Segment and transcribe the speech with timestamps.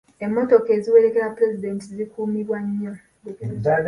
[0.25, 2.93] Emmotoka eziwerekera pulezidenti zikuumibwa nnyo.